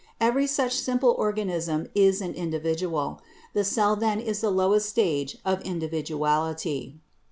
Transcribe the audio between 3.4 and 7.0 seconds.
The cell then is the lowest stage of individuality.